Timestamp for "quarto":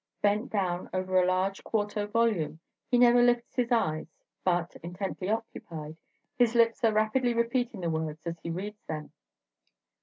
1.63-2.07